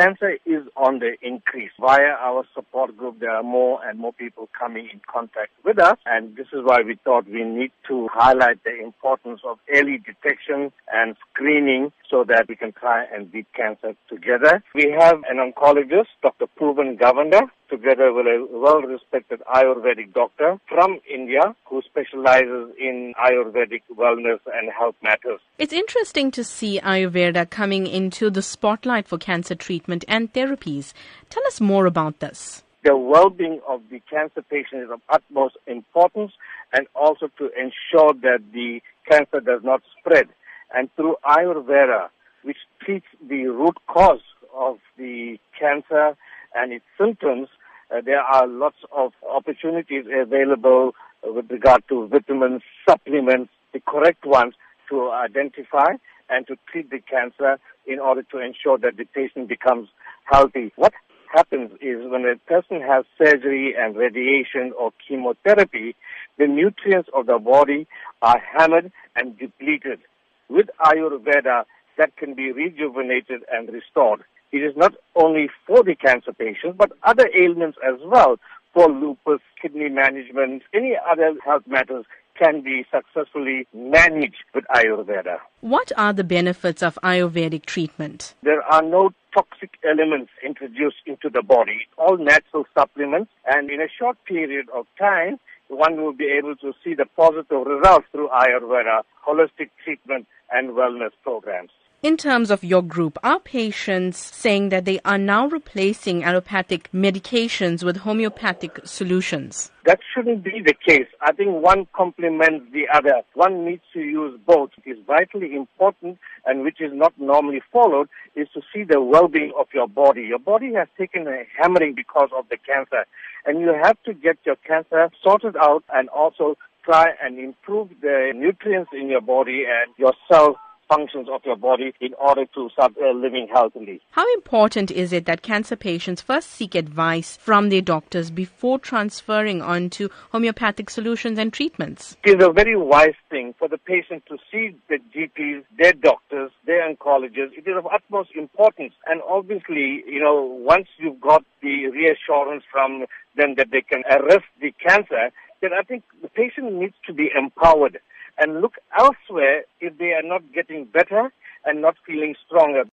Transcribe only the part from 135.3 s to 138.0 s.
cancer patients first seek advice from their